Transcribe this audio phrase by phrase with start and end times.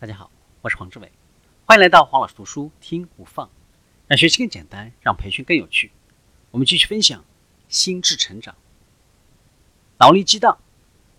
[0.00, 0.30] 大家好，
[0.60, 1.10] 我是黄志伟，
[1.66, 3.50] 欢迎来到黄老师读书听无放，
[4.06, 5.90] 让学习更简单，让培训更有趣。
[6.52, 7.24] 我们继续分享
[7.68, 8.54] 心智成长，
[9.98, 10.56] 脑力激荡，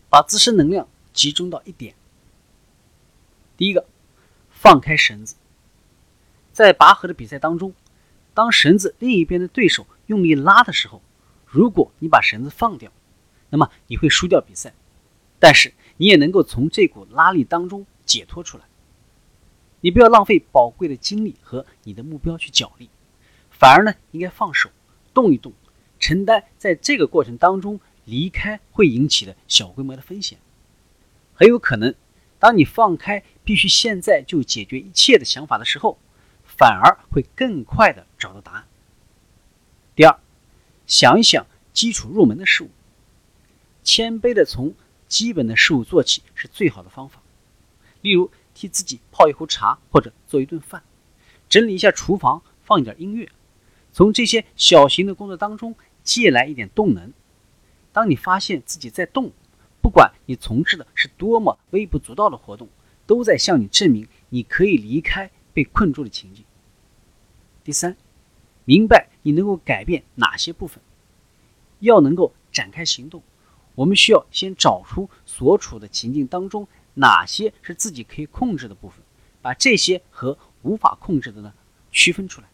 [0.09, 1.93] 把自身能量集中到一点。
[3.57, 3.85] 第一个，
[4.49, 5.35] 放开绳子。
[6.53, 7.73] 在拔河的比赛当中，
[8.33, 11.01] 当绳子另一边的对手用力拉的时候，
[11.45, 12.89] 如果你把绳子放掉，
[13.49, 14.73] 那么你会输掉比赛，
[15.37, 18.63] 但是你也能够从这股拉力当中解脱出来。
[19.81, 22.89] 你不要浪费宝贵的精力和你的目标去角力，
[23.49, 24.69] 反而呢，应该放手，
[25.13, 25.53] 动一动，
[25.99, 30.37] 承担在这个过程当中离开会引起的小规模的风险。
[31.33, 31.95] 很有可能，
[32.39, 35.97] 当你放开必须现在就解决一切的想法的时候，
[36.43, 38.67] 反而会更快的找到答案。
[39.95, 40.19] 第二，
[40.87, 42.69] 想一想基础入门的事物，
[43.81, 44.73] 谦卑的从
[45.07, 47.21] 基本的事物做起是最好的方法。
[48.01, 48.29] 例如。
[48.59, 50.83] 替自己泡一壶茶，或者做一顿饭，
[51.47, 53.31] 整理一下厨房，放一点音乐，
[53.93, 57.13] 从这些小型的工作当中借来一点动能。
[57.93, 59.31] 当你发现自己在动，
[59.81, 62.67] 不管你从事的是多么微不足道的活动，
[63.07, 66.43] 都在向你证明你可以离开被困住的情境。
[67.63, 67.95] 第三，
[68.65, 70.83] 明白你能够改变哪些部分，
[71.79, 73.23] 要能够展开行动，
[73.75, 76.67] 我们需要先找出所处的情境当中。
[76.99, 79.01] 哪些是自己可以控制的部分，
[79.41, 81.53] 把这些和无法控制的呢
[81.91, 82.47] 区分出来。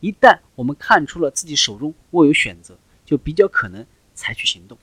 [0.00, 4.76] 一旦我们看出了自己手中握有选择，就比较可能采取行动。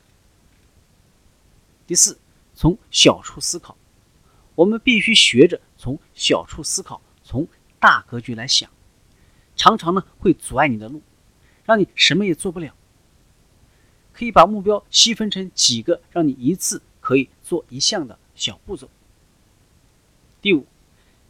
[1.86, 2.18] 第四，
[2.56, 3.76] 从小处思考，
[4.56, 7.46] 我们必须学着从小处思考，从
[7.82, 8.70] 大格局来想，
[9.58, 11.02] 常常呢会阻碍你的路，
[11.66, 12.74] 让你什么也做不了。
[14.14, 18.18] 可以把目标细分成几个，让你一次可以做一项的。
[18.40, 18.90] 小步骤。
[20.42, 20.66] 第五，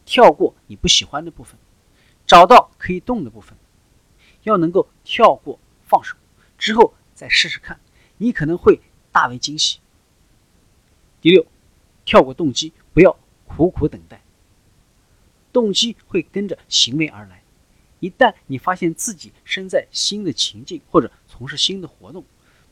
[0.05, 1.57] 跳过你不喜欢的部分，
[2.27, 3.57] 找到可以动的部分，
[4.43, 6.15] 要能够跳过放手
[6.59, 7.79] 之后再试试看，
[8.17, 8.79] 你可能会
[9.11, 9.79] 大为惊喜。
[11.19, 11.47] 第六，
[12.05, 13.17] 跳过动机，不要
[13.47, 14.21] 苦苦等待，
[15.51, 17.41] 动机会跟着行为而来。
[17.99, 22.23] 一旦你发现自己身在新的情境或者从事新的活动，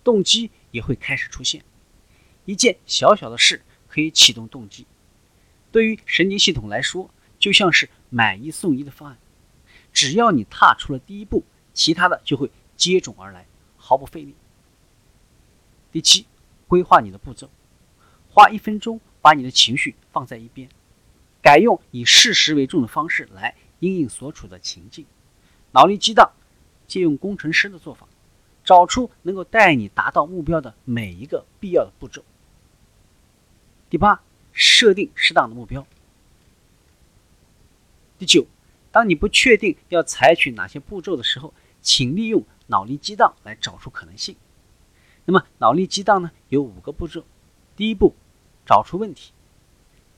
[0.03, 1.65] 动机也会开始出现。
[2.45, 3.63] 一件小小的事。
[3.97, 4.85] 可以启动动机，
[5.71, 7.09] 对于神经系统来说，
[7.39, 9.17] 就像是买一送一的方案。
[9.91, 11.43] 只要你踏出了第一步，
[11.73, 14.35] 其他的就会接踵而来，毫不费力。
[15.91, 16.27] 第七，
[16.67, 17.49] 规划你的步骤，
[18.29, 20.69] 花一分钟把你的情绪放在一边，
[21.41, 25.07] 改用以事实为重的方式来应应所处的情境。
[25.71, 26.31] 脑力激荡，
[26.85, 28.07] 借用工程师的做法，
[28.63, 32.23] 找出能够带你达到目标的每一个必要的步骤。
[33.89, 34.21] 第八，
[34.51, 35.87] 设定适当的目标。
[38.17, 38.45] 第九，
[38.91, 44.35] 当你不确定要采取哪些步骤的时候，请利用脑力激荡来找出可能性。
[45.23, 47.23] 那么，脑力激荡呢有五个步骤：
[47.75, 48.13] 第一步，
[48.65, 49.31] 找出问题；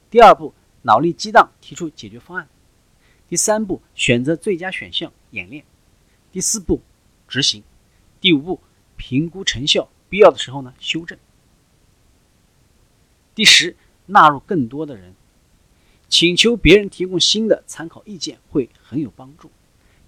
[0.10, 0.54] 第二步，
[0.84, 2.48] 脑力激荡提出解决方案；
[3.28, 5.64] 第三步，选择最佳选项演练；
[6.32, 6.82] 第四步，
[7.28, 7.62] 执行；
[8.20, 8.62] 第五步，
[8.98, 11.20] 评估成效，必要的时候呢修正。
[13.40, 13.78] 第十，
[14.08, 15.16] 纳入更多的人，
[16.10, 19.50] 请求别人提供新的参考意见会很有帮助，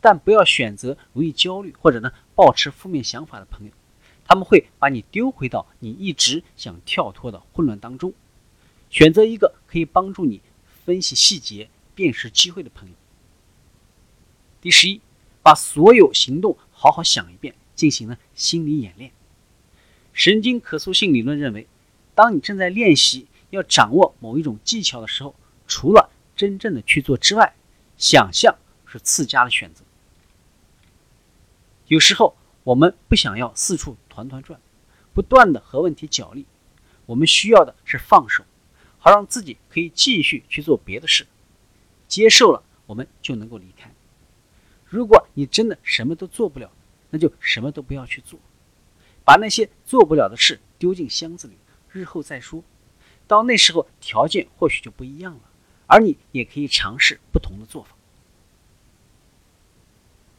[0.01, 3.71] 但不要选择容易焦虑或者呢抱持负面想法的朋友，
[4.25, 8.11] 他们会把你丢回到你一直想跳脱的混乱当中。
[8.89, 10.41] 选择一个可以帮助你
[10.83, 12.95] 分析细节、辨识机会的朋友。
[14.59, 14.99] 第十一，
[15.41, 19.13] 把所有行动好好想一遍，进行了心理演练。
[20.11, 21.65] 神经可塑性理论认为。
[22.13, 25.35] 当你正在练习要掌握某一种技巧的时候，
[25.67, 27.55] 除了真正的去做之外，
[27.97, 28.55] 想象
[28.85, 29.83] 是次佳的选择。
[31.87, 34.59] 有时候我们不想要四处团团转，
[35.13, 36.45] 不断的和问题角力，
[37.05, 38.43] 我们需要的是放手，
[38.97, 41.27] 好让自己可以继续去做别的事。
[42.07, 43.93] 接受了，我们就能够离开。
[44.85, 46.71] 如果你真的什么都做不了，
[47.09, 48.39] 那就什么都不要去做，
[49.23, 51.55] 把那些做不了的事丢进箱子里。
[51.91, 52.63] 日后再说，
[53.27, 55.41] 到那时候条件或许就不一样了，
[55.87, 57.95] 而你也可以尝试不同的做法。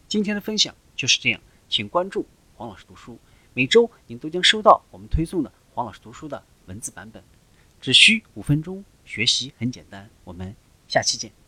[0.08, 2.26] 今天的分享就是这样，请关注
[2.56, 3.18] 黄老师读书，
[3.54, 7.22] 每周您都将收到我们推送的黄老师读书的文字版本，
[7.80, 10.08] 只需五分钟，学习很简单。
[10.24, 10.54] 我们
[10.86, 11.41] 下期见。